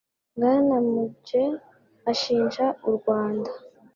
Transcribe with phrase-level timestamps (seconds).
[0.35, 1.41] Bwana Mudge
[2.11, 3.51] ashinja u Rwanda